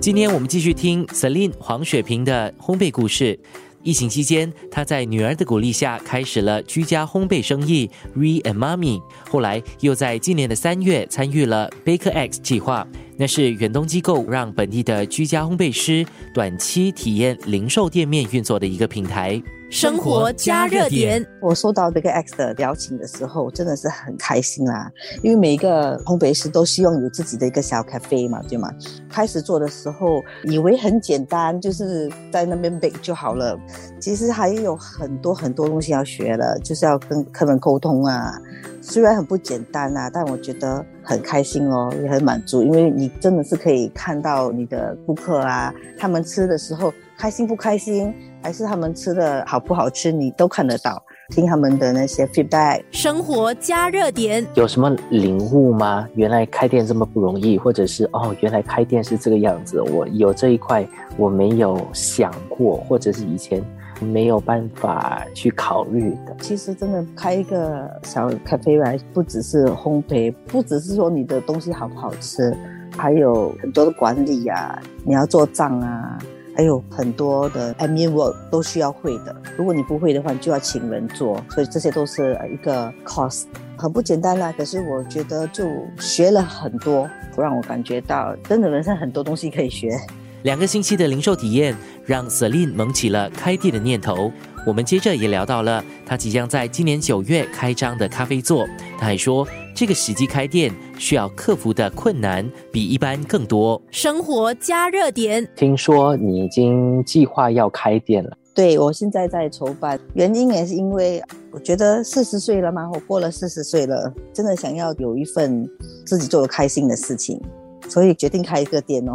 [0.00, 3.38] 今天我们继续听 Celine 黄雪萍的烘焙故事。
[3.82, 8.98] 疫情期间，她在女儿的鼓励下开始了居家烘焙生意 Re and Mommy。
[9.28, 12.88] 后来又在今年的三月参与了 Baker X 计划，
[13.20, 19.40] 那是远东机构让本地的居家烘焙师短期体验零售店面运作的一个平台。
[19.68, 21.24] 生活加热点。
[21.38, 24.90] 我收到这个 X 的邀请的时候，真的是很开心啦，
[25.22, 28.72] 因为每一个烘焙师都希望有自己的一个小咖啡嘛，对吗？
[29.10, 33.56] 开始做的时候，以为很简单，就是在那边 bake 就好了。
[34.00, 38.32] 其实还有很多很多东西要学的，就是要跟客人沟通啊。
[38.80, 48.12] 虽然很不简单啊，但我觉得很开心哦，也很满足，因为你真的是可以看到你的顾客啊，他们吃的时候开心不开心。
[48.42, 52.82] 还是他们吃的好不好吃，你都看得到，听他们的那些 feedback。
[52.90, 56.08] 生活加热点有什么领悟吗？
[56.14, 59.78] 原来开店这么不容易，或者是哦，原来开店是这个样子。
[59.82, 60.88] 我有这一块
[61.18, 63.62] 我没有想过，或者是以前
[64.00, 66.36] 没有办法去考虑的。
[66.40, 72.56] 其实真的开一个小咖啡馆，不只是烘焙，不只是说你的东西好不好吃，
[72.96, 76.18] 还有很多的管理呀，你要做账啊。
[76.52, 83.44] 还有很多的 admin work 都需要会的，如果你不会的话，你就要请人做，所以这些都是一个 cost，
[83.78, 84.52] 很不简单啦。
[84.58, 85.64] 可是我觉得就
[85.98, 89.96] 学了很多，让我感觉到真的人生很多东西可以学。
[90.42, 94.32] 两个星期的零售体验让 Celine 萌起了开店的念头。
[94.66, 98.66] 我们接着也聊到了他即将在今年九月开张的咖啡座。
[98.98, 103.80] 他还说，这个时机开店需要克服的困难比一般更多。
[103.90, 108.36] 生活加热点，听说你已经计划要开店了？
[108.54, 115.66] 对，我现在在筹办，原因也是因为我觉得四十岁了嘛，我过了四十岁了，真的想要有一份
[116.04, 117.40] 自己做的开心的事情，
[117.88, 119.14] 所以决定开一个店哦。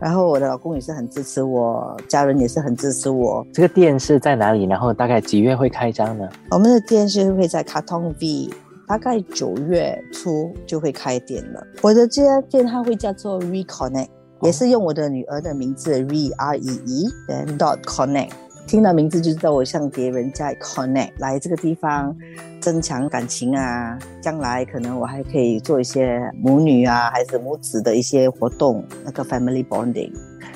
[0.00, 3.46] 然后我的老公也是很支持我，家人也是很支持我。
[3.52, 4.64] 这个店是在哪里？
[4.64, 6.28] 然后大概几月会开张呢？
[6.50, 8.50] 我们的店是会在卡通 V，
[8.86, 11.66] 大概九月初就会开店了。
[11.82, 14.08] 我的这家店它会叫做 Reconnect，
[14.42, 15.92] 也是用我的女儿的名字
[16.36, 18.30] R E E then dot connect。
[18.66, 22.14] 听到名字就知道我向别人在 connect 来这个地方
[22.60, 30.10] 增强感情啊，将来可能我还可以做一些母女啊还是母子的一些活动，那个 family bonding。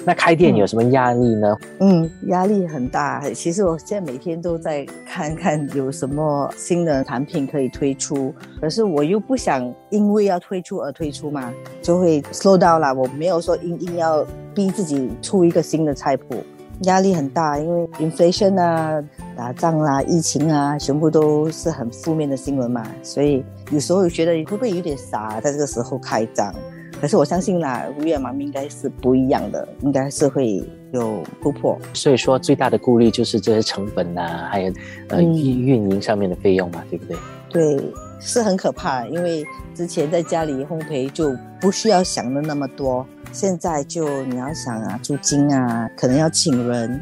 [0.04, 1.56] 那开店有什么压力呢？
[1.78, 3.22] 嗯，压力很大。
[3.30, 12.92] 其实我现在每天都在看看有什么新的产品可以推出，可是我又不想因为要推出而推出嘛，就会 slow down 了。
[12.92, 16.42] 我没有说硬硬要逼自己出一个新的菜谱。
[16.82, 19.02] 压力很大，因为 inflation 啊、
[19.36, 26.54] 打仗啦、疫情啊，全部都是很负面的新闻嘛，所以有时候觉得会不会有点傻，在这个时候开张？
[27.00, 31.78] 可是我相信啦，五月妈咪应该是不一样的，应该是会有突破。
[31.94, 34.72] 所以说最大的顾虑就是这些成本呐，还有
[35.08, 37.16] 呃运运营上面的费用嘛，对不对？
[37.50, 43.06] 对，是很可怕，因为之前在家里烘焙就不需要想的那么多。
[43.32, 47.00] 现在就你要想啊，租金啊，可能要请人，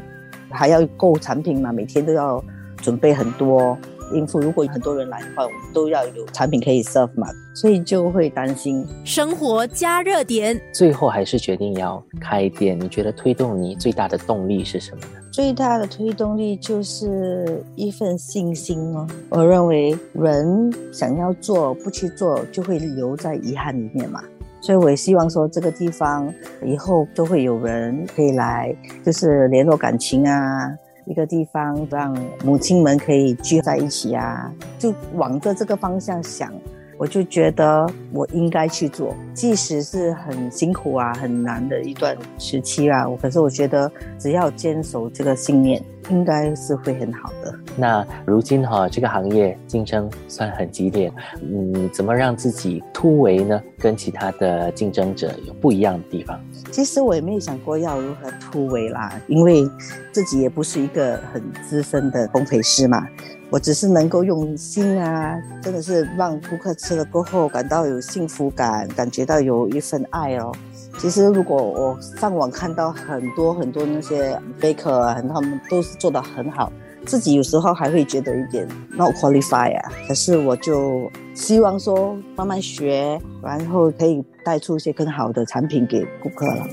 [0.49, 2.43] 还要购产品嘛，每天都要
[2.77, 3.77] 准备很多
[4.13, 4.39] 应付。
[4.39, 8.85] 如果很多人来的话，我们都要有产品可以 serve 嘛，所以就会担心。
[9.03, 12.79] 生活加热点，最后还是决定要开店。
[12.79, 15.19] 你觉得推动你最大的动力是什么呢？
[15.31, 19.07] 最大的推动力就是一份信心哦。
[19.29, 24.21] 我认为人想要做不去做，就会留在遗憾里面嘛。
[24.61, 26.31] 所以我也希望说，这个地方
[26.63, 28.75] 以后都会有人可以来，
[29.05, 30.71] 就是联络感情啊，
[31.05, 36.51] 一个地方让母亲们可以聚在一起啊，就往着这个方向想。
[36.97, 47.53] 我就觉得我应该去做，即使是很辛苦啊、很难的一段时期啊，我可是我觉得只要坚守这个信念，应该是会很好的。
[47.75, 51.11] 那如今哈，这个行业竞争算很激烈，
[51.41, 53.61] 嗯怎么让自己突围呢？
[53.77, 56.39] 跟其他的竞争者有不一样的地方？
[56.71, 59.63] 其实我也没有想过要如何突围啦，因为
[60.11, 63.07] 自己也不是一个很资深的烘焙师嘛。
[63.51, 70.51] 我只是能够用心啊，真的是让顾客吃了过后感到有幸福感，感觉到有一份爱哦。
[70.99, 76.71] 其实如果我上网看到很多很多那些 baker 啊，他们都是做得很好，
[77.05, 79.91] 自己有时候还会觉得一点 not qualify 啊。
[80.07, 86.65] 可是我就希望说慢慢学，然后可以带出一些更好的产品给顾客了。